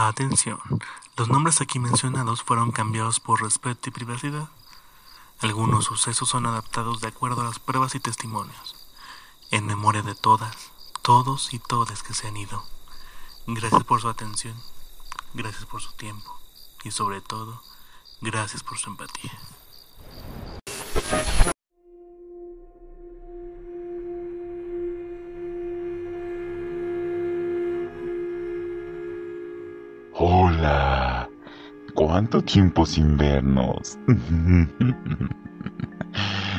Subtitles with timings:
[0.00, 0.60] Atención,
[1.16, 4.48] los nombres aquí mencionados fueron cambiados por respeto y privacidad.
[5.40, 8.76] Algunos sucesos son adaptados de acuerdo a las pruebas y testimonios,
[9.50, 10.70] en memoria de todas,
[11.02, 12.62] todos y todas que se han ido.
[13.48, 14.54] Gracias por su atención,
[15.34, 16.38] gracias por su tiempo
[16.84, 17.60] y sobre todo,
[18.20, 19.36] gracias por su empatía.
[32.18, 33.96] ¿Cuánto tiempo sin vernos?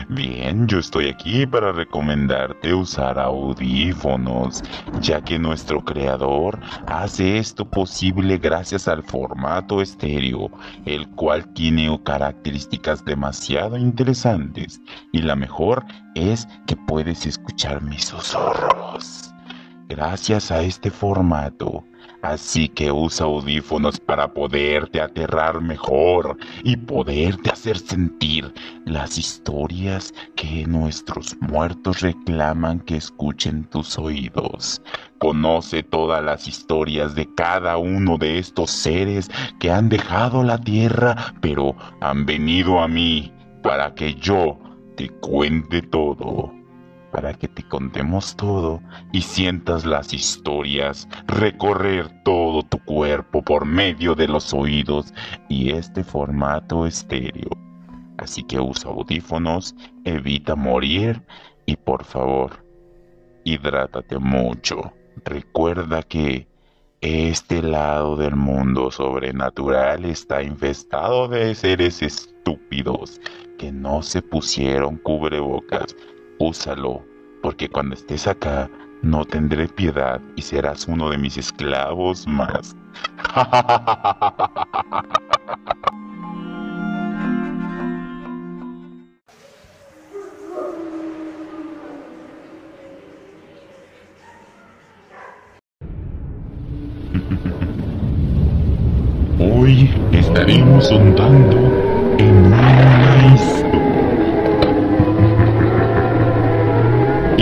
[0.08, 4.64] Bien, yo estoy aquí para recomendarte usar audífonos,
[5.02, 10.50] ya que nuestro creador hace esto posible gracias al formato estéreo,
[10.86, 14.80] el cual tiene características demasiado interesantes
[15.12, 15.84] y la mejor
[16.16, 19.34] es que puedes escuchar mis susurros.
[19.90, 21.84] Gracias a este formato,
[22.22, 28.54] Así que usa audífonos para poderte aterrar mejor y poderte hacer sentir
[28.86, 34.82] las historias que nuestros muertos reclaman que escuchen tus oídos.
[35.18, 41.34] Conoce todas las historias de cada uno de estos seres que han dejado la tierra,
[41.40, 43.32] pero han venido a mí
[43.64, 44.60] para que yo
[44.98, 46.59] te cuente todo
[47.12, 54.16] para que te contemos todo y sientas las historias, recorrer todo tu cuerpo por medio
[54.16, 55.14] de los oídos
[55.48, 57.50] y este formato estéreo.
[58.18, 61.24] Así que usa audífonos, evita morir
[61.66, 62.66] y por favor,
[63.44, 64.94] hidrátate mucho.
[65.24, 66.48] Recuerda que
[67.02, 73.22] este lado del mundo sobrenatural está infestado de seres estúpidos
[73.58, 75.96] que no se pusieron cubrebocas
[76.40, 77.06] úsalo,
[77.44, 78.70] porque cuando estés acá
[79.02, 82.76] no tendré piedad y serás uno de mis esclavos más.
[99.42, 101.58] Hoy estaremos ondando
[102.18, 103.79] en una historia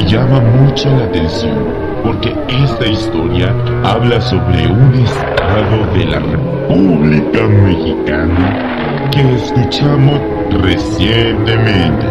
[0.07, 3.53] llama mucho la atención porque esta historia
[3.83, 10.21] habla sobre un estado de la República Mexicana que escuchamos
[10.61, 12.05] recientemente.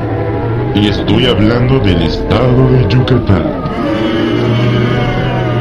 [0.74, 3.46] Y estoy hablando del estado de Yucatán.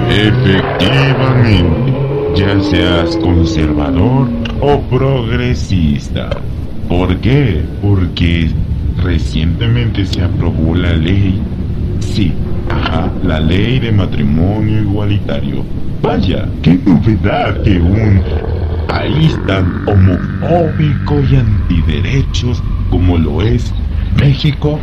[0.09, 1.93] Efectivamente,
[2.35, 4.27] ya seas conservador
[4.59, 6.29] o progresista.
[6.89, 7.63] ¿Por qué?
[7.81, 8.49] Porque
[9.01, 11.41] recientemente se aprobó la ley
[12.13, 12.31] Sí,
[12.69, 15.65] ajá, la ley de matrimonio igualitario.
[16.01, 18.21] Vaya, qué novedad que un
[18.87, 23.73] país tan homofóbico y antiderechos como lo es
[24.19, 24.79] México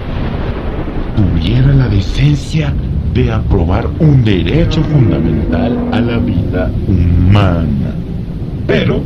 [1.16, 2.74] tuviera la decencia
[3.14, 7.94] de aprobar un derecho fundamental a la vida humana.
[8.66, 9.02] Pero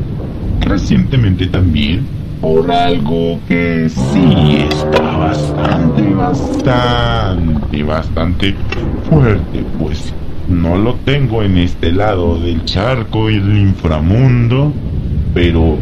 [0.61, 2.16] recientemente también
[2.47, 8.55] por algo que sí está bastante, bastante, bastante
[9.11, 10.15] fuerte, pues
[10.49, 14.73] no lo tengo en este lado del charco y del inframundo,
[15.35, 15.77] pero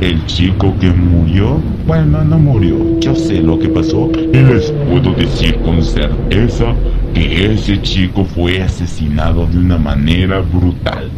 [0.00, 5.12] el chico que murió, bueno, no murió, yo sé lo que pasó y les puedo
[5.12, 6.72] decir con certeza
[7.12, 11.10] que ese chico fue asesinado de una manera brutal.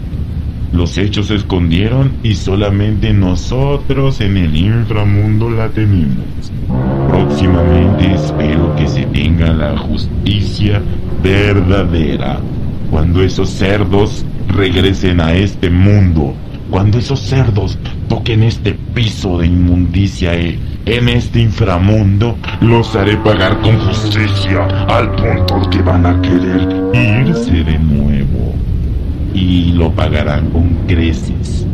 [0.73, 6.53] Los hechos se escondieron y solamente nosotros en el inframundo la tenemos.
[7.09, 10.83] Próximamente espero que se tenga la justicia
[11.23, 12.41] verdadera.
[12.91, 16.34] Cuando esos cerdos regresen a este mundo,
[16.71, 23.61] cuando esos cerdos toquen este piso de inmundicia eh, en este inframundo, los haré pagar
[23.61, 28.18] con justicia al punto que van a querer irse de nuevo
[29.38, 31.64] y lo pagarán con creces.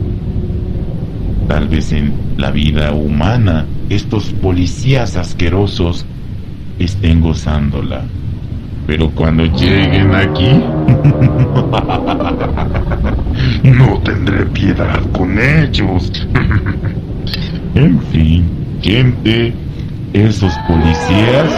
[1.49, 6.05] Tal vez en la vida humana estos policías asquerosos
[6.79, 8.03] estén gozándola.
[8.87, 10.63] Pero cuando lleguen aquí,
[13.71, 16.13] no tendré piedad con ellos.
[17.75, 18.45] en fin,
[18.83, 19.55] gente,
[20.13, 21.49] esos policías,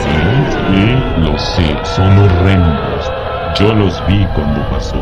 [0.00, 0.16] sí,
[0.50, 0.86] sí,
[1.20, 3.12] lo sé, son horrendos.
[3.60, 4.96] Yo los vi cuando pasó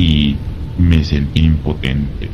[0.00, 0.36] y
[0.78, 2.30] me sentí impotente.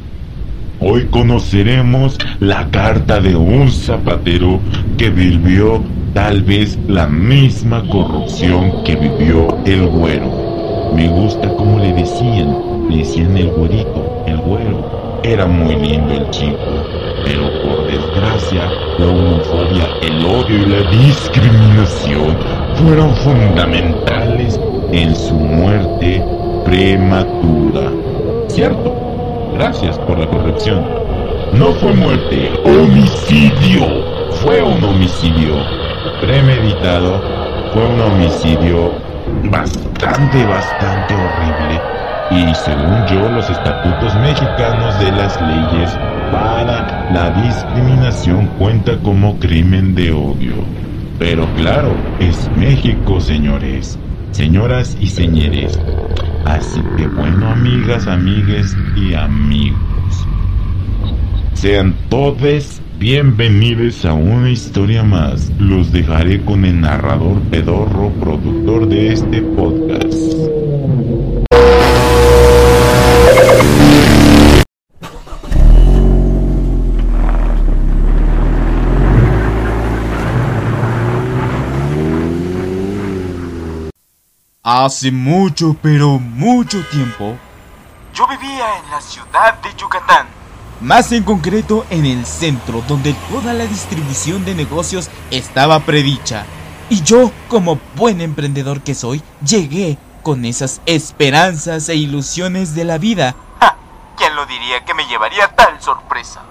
[0.79, 4.61] Hoy conoceremos la carta de un zapatero
[4.97, 5.83] que vivió
[6.15, 10.93] tal vez la misma corrupción que vivió el güero.
[10.95, 12.57] Me gusta como le decían,
[12.89, 15.21] Le decían el güerito, el güero.
[15.25, 16.57] Era muy lindo el chico,
[17.25, 22.37] pero por desgracia, la homofobia, el odio y la discriminación
[22.77, 24.61] fueron fundamentales
[24.93, 26.23] en su muerte
[26.67, 27.91] prematura.
[28.49, 28.95] ¿Cierto?
[29.55, 30.85] Gracias por la corrección.
[31.53, 33.87] No fue muerte, homicidio.
[34.43, 35.55] Fue un homicidio
[36.21, 37.23] premeditado.
[37.73, 38.93] Fue un homicidio
[39.51, 41.81] bastante, bastante horrible.
[42.31, 45.97] Y según yo, los estatutos mexicanos de las leyes
[46.33, 50.55] para la discriminación cuenta como crimen de odio.
[51.19, 53.99] Pero claro, es México, señores,
[54.37, 55.79] señoras y señores.
[56.45, 59.81] Así que bueno, amigas, amigues y amigos.
[61.55, 65.51] Sean todos bienvenidos a una historia más.
[65.59, 70.66] Los dejaré con el narrador pedorro, productor de este podcast.
[84.69, 87.37] Hace mucho, pero mucho tiempo,
[88.13, 90.27] Yo vivía en la ciudad de Yucatán.
[90.81, 96.45] más en concreto en el centro donde toda la distribución de negocios estaba predicha.
[96.91, 102.99] Y yo, como buen emprendedor que soy, llegué con esas esperanzas e ilusiones de la
[102.99, 103.77] vida, ¡Ja!
[104.17, 106.43] ¿Quién lo diría que me llevaría tal sorpresa?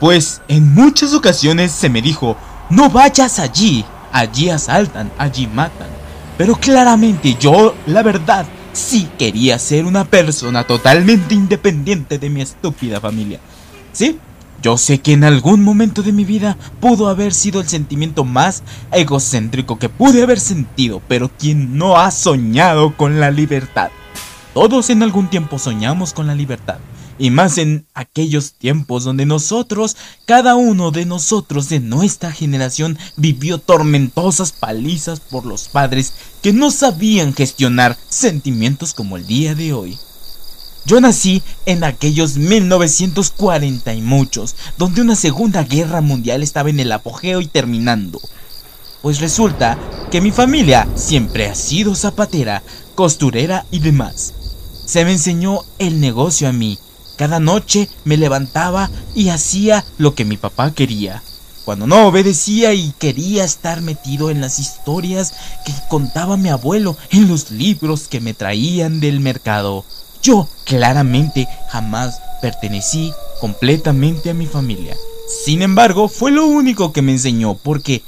[0.00, 2.38] pues en muchas ocasiones se me dijo,
[2.70, 5.88] no vayas allí, allí asaltan, allí matan.
[6.36, 13.00] Pero claramente yo, la verdad, sí quería ser una persona totalmente independiente de mi estúpida
[13.00, 13.38] familia.
[13.92, 14.18] Sí,
[14.60, 18.62] yo sé que en algún momento de mi vida pudo haber sido el sentimiento más
[18.90, 23.90] egocéntrico que pude haber sentido, pero quien no ha soñado con la libertad.
[24.54, 26.78] Todos en algún tiempo soñamos con la libertad.
[27.18, 29.96] Y más en aquellos tiempos donde nosotros,
[30.26, 36.12] cada uno de nosotros de nuestra generación, vivió tormentosas palizas por los padres
[36.42, 39.98] que no sabían gestionar sentimientos como el día de hoy.
[40.86, 46.92] Yo nací en aquellos 1940 y muchos, donde una segunda guerra mundial estaba en el
[46.92, 48.20] apogeo y terminando.
[49.00, 49.78] Pues resulta
[50.10, 52.62] que mi familia siempre ha sido zapatera,
[52.94, 54.34] costurera y demás.
[54.84, 56.78] Se me enseñó el negocio a mí.
[57.16, 61.22] Cada noche me levantaba y hacía lo que mi papá quería.
[61.64, 65.32] Cuando no obedecía y quería estar metido en las historias
[65.64, 69.84] que contaba mi abuelo, en los libros que me traían del mercado.
[70.22, 74.96] Yo claramente jamás pertenecí completamente a mi familia.
[75.44, 78.02] Sin embargo, fue lo único que me enseñó porque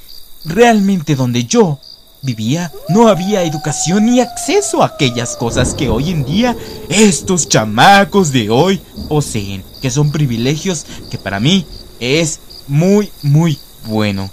[0.45, 1.79] realmente donde yo
[2.23, 6.57] vivía no había educación ni acceso a aquellas cosas que hoy en día
[6.89, 11.67] estos chamacos de hoy poseen, que son privilegios que para mí
[12.01, 14.31] es muy muy bueno.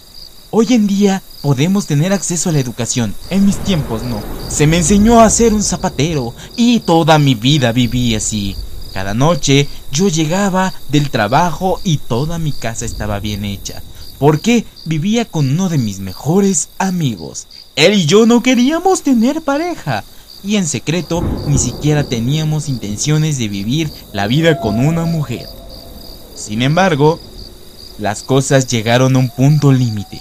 [0.52, 4.22] Hoy en día podemos tener acceso a la educación, en mis tiempos no.
[4.50, 8.56] Se me enseñó a ser un zapatero y toda mi vida viví así.
[8.94, 13.82] Cada noche yo llegaba del trabajo y toda mi casa estaba bien hecha
[14.20, 17.48] porque vivía con uno de mis mejores amigos.
[17.76, 20.04] Él y yo no queríamos tener pareja.
[20.44, 25.48] Y en secreto ni siquiera teníamos intenciones de vivir la vida con una mujer.
[26.36, 27.20] Sin embargo,
[27.98, 30.20] las cosas llegaron a un punto límite.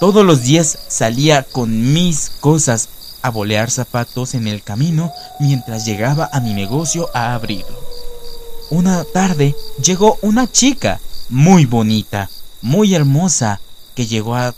[0.00, 2.88] Todos los días salía con mis cosas
[3.22, 7.78] a bolear zapatos en el camino mientras llegaba a mi negocio a abrirlo.
[8.70, 12.28] Una tarde llegó una chica muy bonita,
[12.62, 13.60] muy hermosa,
[13.94, 14.54] que llegó a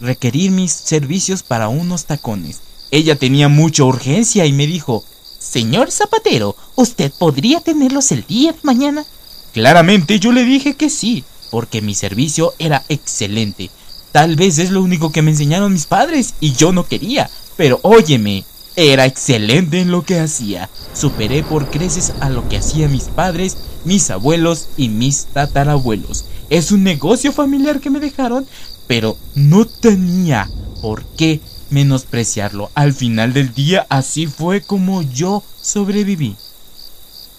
[0.00, 2.60] requerir mis servicios para unos tacones.
[2.90, 5.04] Ella tenía mucha urgencia y me dijo,
[5.38, 9.04] Señor zapatero, ¿usted podría tenerlos el día de mañana?
[9.52, 13.70] Claramente yo le dije que sí, porque mi servicio era excelente.
[14.12, 17.78] Tal vez es lo único que me enseñaron mis padres y yo no quería, pero
[17.82, 18.44] óyeme,
[18.76, 20.70] era excelente en lo que hacía.
[20.94, 26.24] Superé por creces a lo que hacían mis padres, mis abuelos y mis tatarabuelos.
[26.50, 28.46] Es un negocio familiar que me dejaron,
[28.86, 30.48] pero no tenía
[30.80, 31.40] por qué
[31.70, 32.70] menospreciarlo.
[32.74, 36.36] Al final del día así fue como yo sobreviví.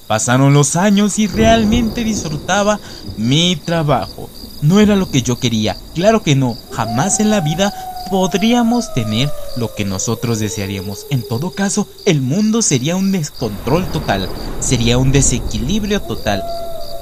[0.08, 2.80] Pasaron los años y realmente disfrutaba
[3.18, 4.30] mi trabajo.
[4.62, 7.74] No era lo que yo quería, claro que no, jamás en la vida
[8.10, 11.06] podríamos tener lo que nosotros desearíamos.
[11.10, 14.28] En todo caso, el mundo sería un descontrol total,
[14.60, 16.44] sería un desequilibrio total,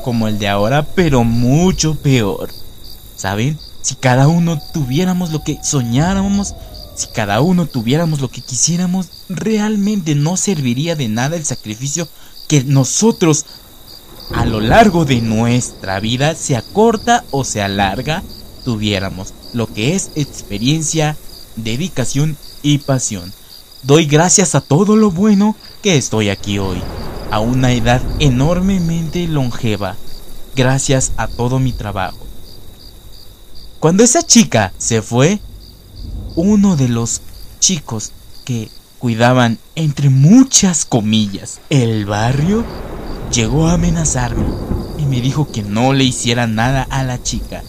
[0.08, 2.50] como el de ahora, pero mucho peor.
[3.18, 3.60] ¿Saben?
[3.82, 6.56] Si cada uno tuviéramos lo que soñáramos,
[6.96, 12.08] Si cada uno tuviéramos lo que quisiéramos, realmente no serviría de nada el sacrificio
[12.48, 13.46] que nosotros
[14.34, 18.24] a lo largo de nuestra vida, sea corta o sea larga,
[18.64, 21.18] tuviéramos lo que es experiencia,
[21.58, 23.34] dedicación y pasión.
[23.84, 26.82] Doy gracias a todo lo bueno que estoy aquí hoy,
[27.32, 29.96] a una edad enormemente longeva,
[30.56, 32.26] gracias a todo mi trabajo.
[33.80, 35.40] Cuando esa chica se fue,
[36.36, 37.22] uno de los
[37.60, 38.12] chicos
[38.46, 38.70] que
[39.00, 42.66] cuidaban, entre muchas comillas, el barrio,
[43.32, 44.46] llegó a amenazarme
[44.98, 47.64] y me dijo que no le hiciera nada a la chica,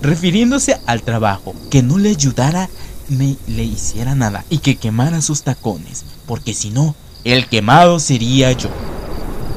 [0.00, 2.70] refiriéndose al trabajo, que no le ayudara
[3.08, 8.52] ni le hiciera nada y que quemara sus tacones, porque si no, el quemado sería
[8.52, 8.70] yo.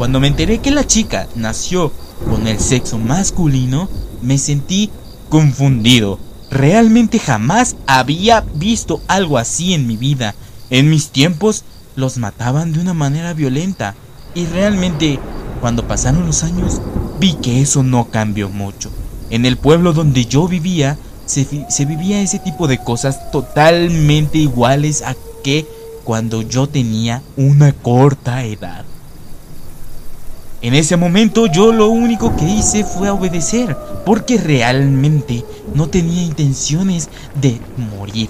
[0.03, 1.93] Cuando me enteré que la chica nació
[2.29, 3.87] con el sexo masculino,
[4.21, 4.89] me sentí
[5.29, 6.19] confundido.
[6.51, 10.35] Realmente jamás había visto algo así en mi vida.
[10.69, 11.63] En mis tiempos
[11.95, 13.95] los mataban de una manera violenta
[14.35, 15.21] y realmente
[15.61, 16.81] cuando pasaron los años,
[17.17, 18.91] vi que eso no cambió mucho.
[19.29, 21.45] En el pueblo donde yo vivía, se,
[21.85, 25.65] vivía ese tipo de cosas totalmente iguales a que
[26.03, 28.83] cuando yo tenía una corta edad.
[30.63, 35.43] En ese momento yo lo único que hice fue obedecer, porque realmente
[35.75, 37.59] no tenía intenciones de
[37.97, 38.29] morir.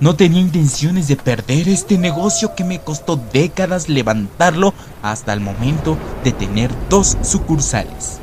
[0.00, 5.96] No tenía intenciones de perder este negocio que me costó décadas levantarlo hasta el momento
[6.24, 8.18] de tener dos sucursales.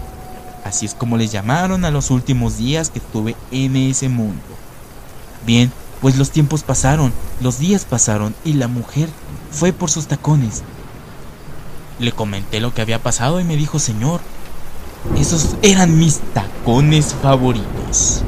[0.66, 4.44] Así es como les llamaron a los últimos días que estuve en ese mundo.
[5.46, 9.08] Bien, pues los tiempos pasaron, los días pasaron y la mujer
[9.52, 10.64] fue por sus tacones.
[12.00, 14.22] Le comenté lo que había pasado y me dijo, Señor,
[15.18, 18.24] esos eran mis tacones favoritos.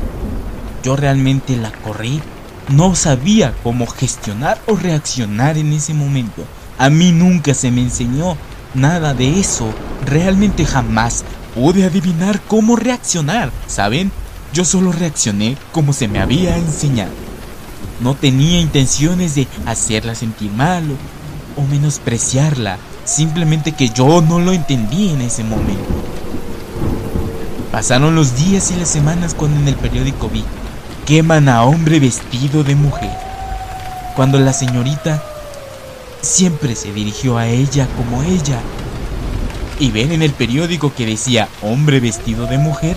[0.83, 2.21] Yo realmente la corrí
[2.69, 6.45] no sabía cómo gestionar o reaccionar en ese momento.
[6.77, 8.38] A mí nunca se me enseñó
[8.73, 9.73] nada de eso.
[10.05, 11.23] Realmente jamás
[11.55, 13.51] pude adivinar cómo reaccionar.
[13.67, 14.11] ¿Saben?
[14.53, 17.11] Yo solo reaccioné como se me había enseñado.
[18.01, 20.83] No tenía intenciones de hacerla sentir mal
[21.57, 22.77] o, menospreciarla.
[23.10, 25.84] Simplemente que yo no lo entendí en ese momento.
[27.72, 30.46] Pasaron los días y las semanas cuando en el periódico vi
[31.08, 33.10] queman a hombre vestido de mujer.
[34.16, 35.24] Cuando la señorita
[36.22, 38.60] siempre se dirigió a ella como ella.
[39.80, 42.96] Y ver en el periódico que decía hombre vestido de mujer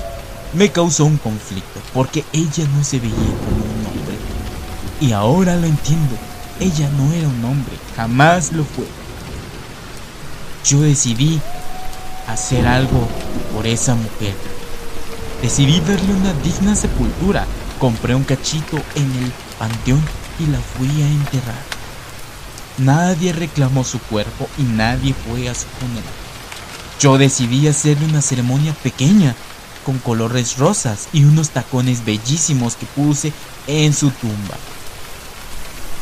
[0.53, 4.17] me causó un conflicto porque ella no se veía como un hombre.
[5.01, 6.17] Y ahora lo entiendo,
[6.61, 8.85] ella no era un hombre, jamás lo fue.
[10.65, 11.41] Yo decidí
[12.29, 13.09] hacer algo
[13.55, 14.35] por esa mujer.
[15.41, 17.47] Decidí darle una digna sepultura
[17.83, 20.01] Compré un cachito en el panteón
[20.39, 21.65] y la fui a enterrar.
[22.79, 26.05] Nadie reclamó su cuerpo y nadie fue a su funeral.
[27.01, 29.35] Yo decidí hacerle una ceremonia pequeña,
[29.85, 33.33] con colores rosas y unos tacones bellísimos que puse
[33.67, 34.57] en su tumba.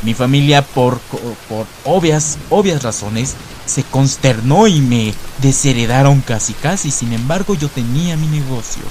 [0.03, 1.01] Mi familia, por,
[1.49, 3.37] por obvias, obvias razones,
[3.67, 6.91] se consternó y me desheredaron casi casi.
[6.91, 8.83] Sin embargo, yo tenía mi negocio.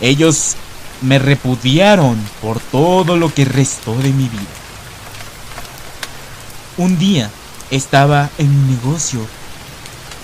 [0.00, 0.56] Ellos
[1.00, 4.42] me repudiaron por todo lo que restó de mi vida.
[6.76, 7.30] Un día
[7.70, 9.20] estaba en mi negocio.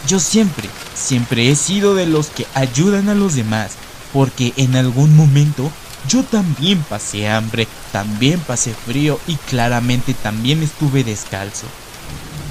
[0.07, 3.73] Yo siempre, siempre he sido de los que ayudan a los demás,
[4.13, 5.71] porque en algún momento
[6.09, 11.67] yo también pasé hambre, también pasé frío y claramente también estuve descalzo.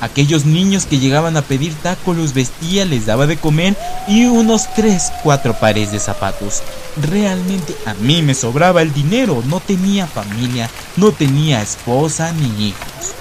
[0.01, 3.75] Aquellos niños que llegaban a pedir taco los vestía, les daba de comer
[4.07, 6.61] y unos 3, 4 pares de zapatos.
[7.01, 13.13] Realmente a mí me sobraba el dinero, no tenía familia, no tenía esposa ni hijos.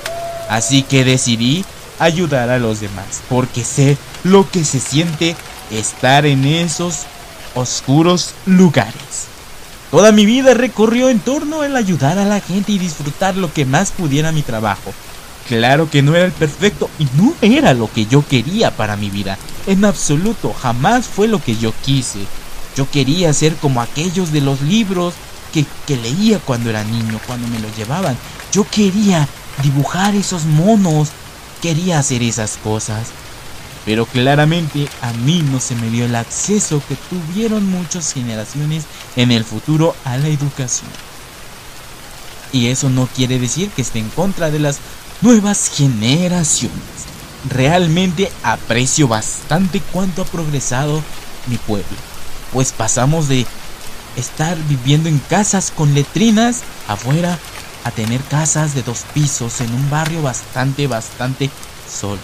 [0.49, 1.65] Así que decidí
[1.99, 5.37] ayudar a los demás, porque sé lo que se siente
[5.71, 7.01] estar en esos
[7.55, 9.27] oscuros lugares.
[9.91, 13.65] Toda mi vida recorrió en torno al ayudar a la gente y disfrutar lo que
[13.65, 14.93] más pudiera mi trabajo.
[15.49, 19.09] Claro que no era el perfecto y no era lo que yo quería para mi
[19.09, 19.39] vida.
[19.67, 22.21] En absoluto, jamás fue lo que yo quise.
[22.77, 25.15] Yo quería ser como aquellos de los libros
[25.53, 28.17] que, leía cuando era niño, cuando me los llevaban.
[28.53, 29.27] Yo quería
[29.63, 31.09] dibujar esos monos,
[31.63, 33.09] quería hacer esas cosas.
[33.87, 38.85] Pero claramente a mí no se me dio el acceso que tuvieron muchas generaciones
[39.17, 40.91] en el futuro a la educación.
[42.53, 44.79] Y eso no quiere decir que esté en contra de las
[45.21, 46.77] nuevas generaciones.
[47.49, 51.03] Realmente aprecio bastante cuánto ha progresado
[51.47, 51.97] mi pueblo,
[52.53, 53.47] pues pasamos de
[54.17, 57.39] estar viviendo en casas con letrinas afuera
[57.85, 61.51] a tener casas de dos pisos en un barrio bastante, bastante
[61.89, 62.19] sólido.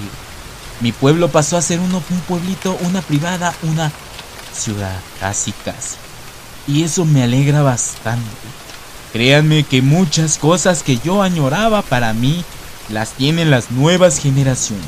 [0.80, 3.92] Mi pueblo pasó a ser uno, un pueblito, una privada, una
[4.52, 5.96] ciudad, casi, casi.
[6.66, 8.24] Y eso me alegra bastante.
[9.12, 12.44] Créanme que muchas cosas que yo añoraba para mí
[12.88, 14.84] las tienen las nuevas generaciones.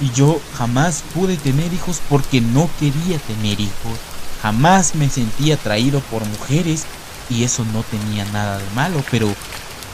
[0.00, 3.98] Y yo jamás pude tener hijos porque no quería tener hijos.
[4.42, 6.84] Jamás me sentí atraído por mujeres
[7.30, 9.34] y eso no tenía nada de malo, pero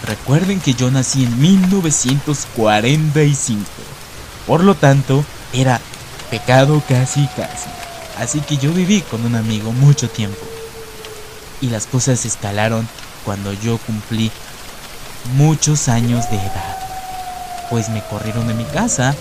[0.07, 3.64] recuerden que yo nací en 1945.
[4.47, 5.81] Por lo tanto, era
[6.31, 7.71] pecado casi casi.
[8.19, 10.40] Así que yo viví con un amigo mucho tiempo.
[11.61, 12.88] Y las cosas escalaron
[13.25, 14.33] cuando yo cumplí
[15.37, 16.82] muchos años de edad.
[17.73, 19.14] Pues me corrieron de mi casa,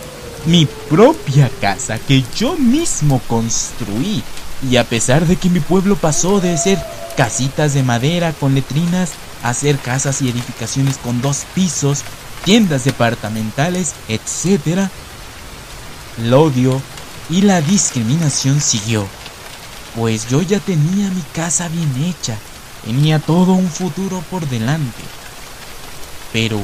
[0.46, 4.22] mi propia casa que yo mismo construí.
[4.70, 6.78] Y a pesar de que mi pueblo pasó de ser
[7.16, 12.02] casitas de madera con letrinas a ser casas y edificaciones con dos pisos,
[12.44, 14.90] tiendas departamentales, etc.,
[16.18, 16.82] el odio
[17.30, 19.08] y la discriminación siguió,
[19.96, 22.36] pues yo ya tenía mi casa bien hecha,
[22.84, 25.04] tenía todo un futuro por delante.
[26.34, 26.62] Pero,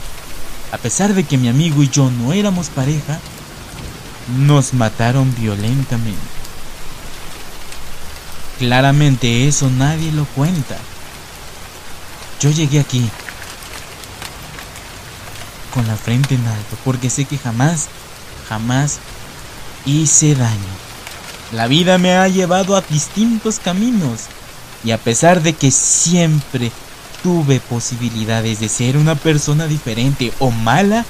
[0.72, 3.20] a pesar de que mi amigo y yo no éramos pareja,
[4.38, 6.20] nos mataron violentamente.
[8.60, 10.78] Claramente eso nadie lo cuenta.
[12.40, 13.10] Yo llegué aquí
[15.74, 17.88] con la frente en alto porque sé que jamás,
[18.50, 19.00] jamás
[19.86, 20.88] hice daño.
[21.52, 24.24] La vida me ha llevado a distintos caminos
[24.84, 26.72] y a pesar de que siempre
[27.28, 31.06] tuve posibilidades de ser una persona diferente o mala,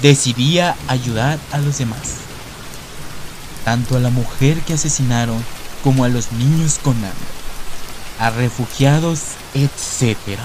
[0.00, 2.18] decidí ayudar a los demás.
[3.64, 5.44] Tanto a la mujer que asesinaron
[5.82, 7.10] como a los niños con hambre,
[8.20, 9.22] a refugiados,
[9.54, 10.38] etc.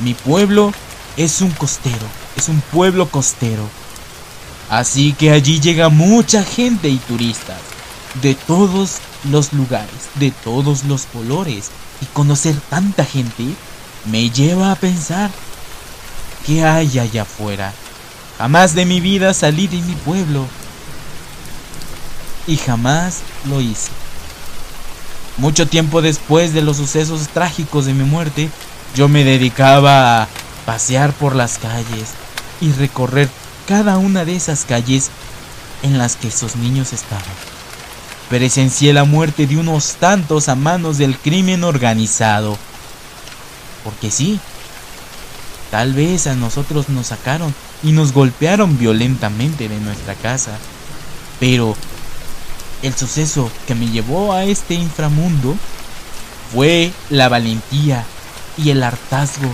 [0.00, 0.74] Mi pueblo
[1.16, 2.06] es un costero,
[2.36, 3.70] es un pueblo costero
[4.68, 7.58] Así que allí llega mucha gente y turistas
[8.20, 11.70] de todos los lugares, de todos los colores.
[12.00, 13.54] Y conocer tanta gente
[14.06, 15.30] me lleva a pensar,
[16.46, 17.72] ¿qué hay allá afuera?
[18.38, 20.46] Jamás de mi vida salí de mi pueblo.
[22.46, 23.90] Y jamás lo hice.
[25.36, 28.50] Mucho tiempo después de los sucesos trágicos de mi muerte,
[28.94, 30.28] yo me dedicaba a
[30.66, 32.10] pasear por las calles
[32.60, 33.28] y recorrer
[33.66, 35.10] cada una de esas calles
[35.82, 37.49] en las que esos niños estaban.
[38.30, 42.56] Presencié la muerte de unos tantos a manos del crimen organizado.
[43.82, 44.38] Porque sí,
[45.72, 50.52] tal vez a nosotros nos sacaron y nos golpearon violentamente de nuestra casa.
[51.40, 51.74] Pero
[52.82, 55.56] el suceso que me llevó a este inframundo
[56.54, 58.04] fue la valentía
[58.56, 59.52] y el hartazgo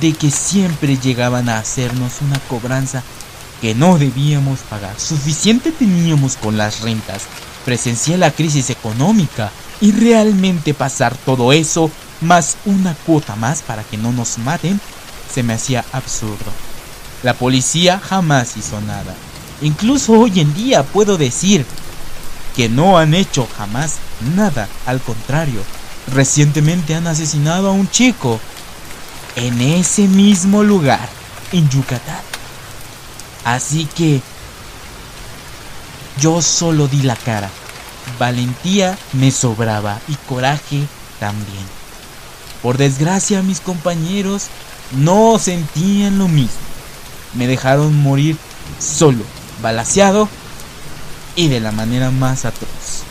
[0.00, 3.04] de que siempre llegaban a hacernos una cobranza
[3.60, 4.98] que no debíamos pagar.
[4.98, 7.22] Suficiente teníamos con las rentas.
[7.66, 9.50] Presencié la crisis económica
[9.80, 14.80] y realmente pasar todo eso más una cuota más para que no nos maten
[15.32, 16.52] se me hacía absurdo.
[17.24, 19.14] La policía jamás hizo nada.
[19.62, 21.66] Incluso hoy en día puedo decir
[22.54, 23.96] que no han hecho jamás
[24.36, 24.68] nada.
[24.86, 25.60] Al contrario,
[26.14, 28.38] recientemente han asesinado a un chico
[29.34, 31.08] en ese mismo lugar,
[31.50, 32.22] en Yucatán.
[33.44, 34.22] Así que
[36.20, 37.50] yo solo di la cara.
[38.18, 40.86] Valentía me sobraba y coraje
[41.18, 41.64] también.
[42.62, 44.46] Por desgracia mis compañeros
[44.92, 46.56] no sentían lo mismo.
[47.34, 48.36] Me dejaron morir
[48.78, 49.24] solo,
[49.60, 50.28] balaseado
[51.34, 53.02] y de la manera más atroz,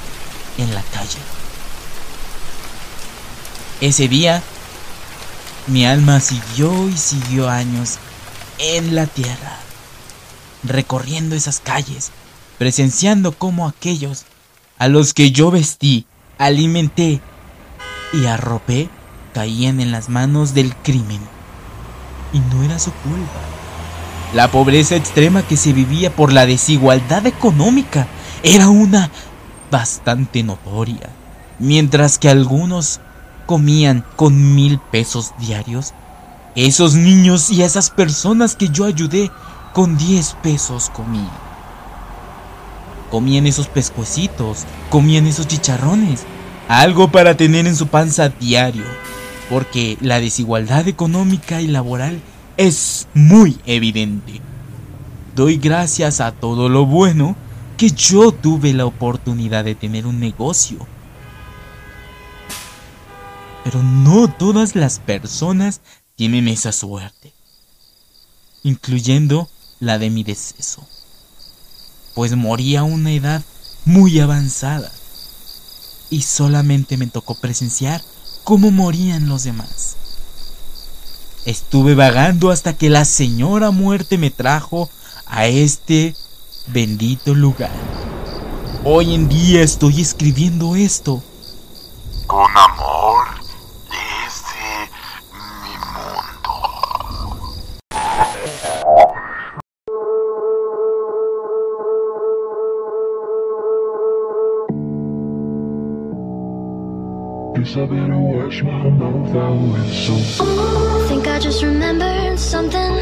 [0.57, 1.19] en la calle.
[3.81, 4.41] Ese día,
[5.67, 7.97] mi alma siguió y siguió años
[8.57, 9.59] en la tierra
[10.65, 12.11] recorriendo esas calles,
[12.57, 14.25] presenciando cómo aquellos
[14.77, 16.05] a los que yo vestí,
[16.37, 17.21] alimenté
[18.13, 18.89] y arropé
[19.33, 21.19] caían en las manos del crimen.
[22.33, 23.39] Y no era su culpa.
[24.33, 28.07] La pobreza extrema que se vivía por la desigualdad económica
[28.43, 29.09] era una
[29.71, 31.09] bastante notoria.
[31.59, 32.99] Mientras que algunos
[33.45, 35.93] comían con mil pesos diarios,
[36.55, 39.31] esos niños y esas personas que yo ayudé
[39.73, 41.44] con 10 pesos comían.
[43.15, 46.25] Comían esos pescuecitos, comían esos chicharrones,
[46.67, 48.84] algo para tener en su panza diario,
[49.49, 52.19] porque la desigualdad económica y laboral
[52.58, 54.41] es muy evidente.
[55.34, 57.38] Doy gracias a todo lo bueno
[57.78, 60.86] que yo tuve la oportunidad de tener un negocio.
[63.63, 65.80] Pero no todas las personas
[66.17, 67.32] tienen esa suerte,
[68.63, 69.47] incluyendo
[69.80, 70.86] la de mi deceso,
[72.15, 73.43] pues morí a una edad
[73.84, 74.91] muy avanzada
[76.10, 78.01] y solamente me tocó presenciar
[78.43, 79.97] cómo morían los demás.
[81.45, 84.89] Estuve vagando hasta que la señora muerte me trajo
[85.28, 86.15] a este
[86.67, 87.71] bendito lugar.
[88.84, 91.21] Hoy en día estoy escribiendo esto.
[92.25, 93.35] Con amor
[107.75, 110.47] Guess I better wash my mouth out with soap.
[110.47, 112.93] I think I just remembered something.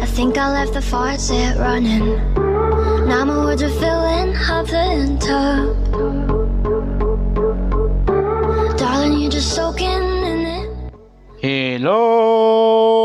[0.00, 2.16] I think I left the faucet running.
[3.06, 5.76] Now my words are filling up the tub.
[8.78, 9.88] Darling, you're just soaking
[10.32, 10.68] in it.
[11.42, 12.99] Hello.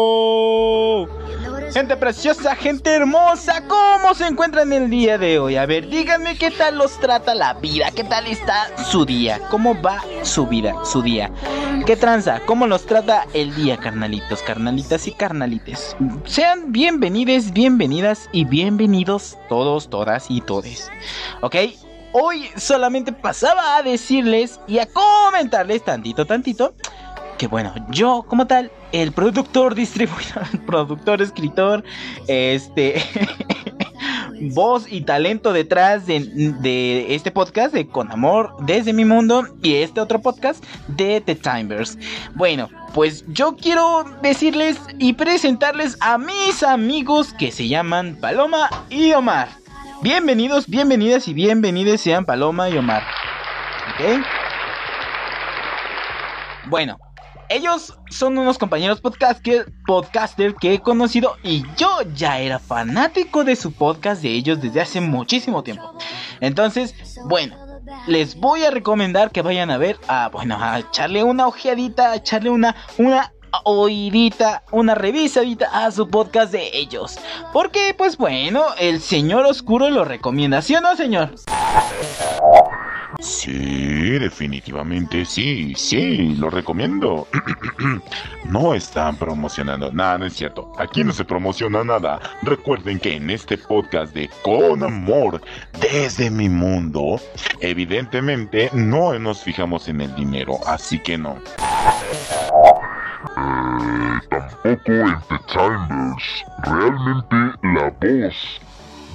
[2.05, 5.55] Preciosa, gente hermosa, ¿cómo se encuentran el día de hoy?
[5.55, 9.81] A ver, díganme qué tal los trata la vida, qué tal está su día, cómo
[9.81, 11.31] va su vida, su día.
[11.87, 12.41] ¿Qué tranza?
[12.45, 15.97] ¿Cómo los trata el día, carnalitos, carnalitas y carnalites?
[16.25, 20.91] Sean bienvenidos, bienvenidas y bienvenidos todos, todas y todes.
[21.41, 21.55] ¿Ok?
[22.11, 26.75] Hoy solamente pasaba a decirles y a comentarles tantito, tantito
[27.37, 31.83] que bueno, yo como tal, el productor, distribuidor, productor, escritor,
[32.27, 33.03] este,
[34.53, 36.19] voz y talento detrás de,
[36.59, 41.35] de este podcast de Con Amor desde mi mundo y este otro podcast de The
[41.35, 41.97] Timers.
[42.35, 49.11] Bueno, pues yo quiero decirles y presentarles a mis amigos que se llaman Paloma y
[49.13, 49.49] Omar.
[50.01, 53.03] Bienvenidos, bienvenidas y bienvenidas sean Paloma y Omar.
[53.93, 54.23] ¿Ok?
[56.67, 56.97] Bueno,
[57.49, 63.55] ellos son unos compañeros podcaster, podcaster que he conocido y yo ya era fanático de
[63.55, 65.97] su podcast de ellos desde hace muchísimo tiempo.
[66.39, 67.55] Entonces, bueno,
[68.07, 72.15] les voy a recomendar que vayan a ver, a, bueno, a echarle una ojeadita, a
[72.15, 73.31] echarle una, una
[74.71, 77.17] una revisadita a su podcast de ellos.
[77.53, 81.33] Porque, pues bueno, el señor oscuro lo recomienda, ¿sí o no, señor?
[83.19, 87.27] Sí, definitivamente sí, sí, lo recomiendo.
[88.45, 90.71] no están promocionando nada, no es cierto.
[90.77, 92.19] Aquí no se promociona nada.
[92.41, 95.41] Recuerden que en este podcast de Con Amor
[95.79, 97.19] desde mi mundo,
[97.61, 101.37] evidentemente no nos fijamos en el dinero, así que no.
[104.29, 106.45] Tampoco en The Chambers.
[106.63, 108.61] Realmente la voz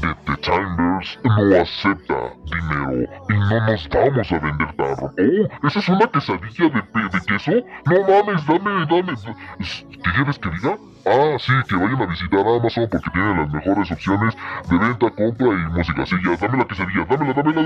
[0.00, 5.12] The Chambers no acepta dinero y no nos vamos a vender tarro.
[5.18, 7.52] Oh, ¿esa es una quesadilla de, de queso?
[7.84, 9.14] No mames, dame, dame.
[9.58, 10.76] ¿Qué quieres que diga?
[11.06, 14.36] Ah, sí, que vayan a visitar Amazon porque tienen las mejores opciones
[14.70, 16.06] de venta, compra y música.
[16.06, 17.64] Sí, ya, dame la quesadilla, dámela, dámela.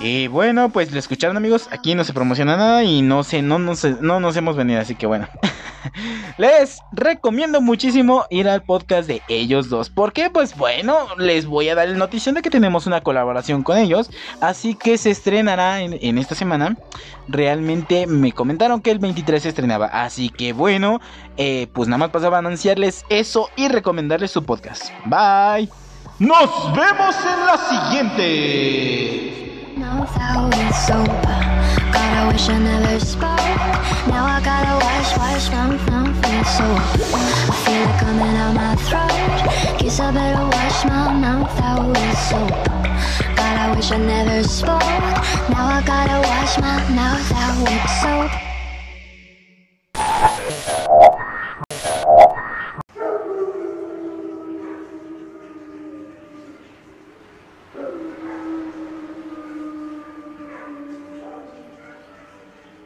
[0.00, 3.58] Y bueno, pues lo escucharon amigos, aquí no se promociona nada y no sé, no,
[3.58, 5.26] no, sé- no nos hemos venido, así que bueno.
[6.38, 9.90] les recomiendo muchísimo ir al podcast de ellos dos.
[9.90, 13.76] Porque pues bueno, les voy a dar la noticia de que tenemos una colaboración con
[13.78, 14.10] ellos.
[14.40, 16.76] Así que se estrenará en, en esta semana.
[17.26, 19.86] Realmente me comentaron que el 23 se estrenaba.
[19.86, 21.00] Así que bueno,
[21.36, 24.90] eh, pues nada más pasaba a anunciarles eso y recomendarles su podcast.
[25.06, 25.68] Bye.
[26.18, 27.56] Nos vemos en la
[27.88, 29.47] siguiente.
[29.98, 31.06] Mouth out with soap.
[31.92, 33.58] God, I wish I never spoke.
[34.06, 36.78] Now I gotta wash, wash my mouth with soap.
[37.50, 39.78] I feel it coming out my throat.
[39.78, 42.50] Guess I better wash my mouth out with soap.
[43.36, 44.80] God, I wish I never spoke.
[45.50, 48.57] Now I gotta wash my mouth out with soap.